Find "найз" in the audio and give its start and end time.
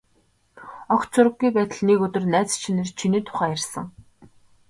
2.33-2.51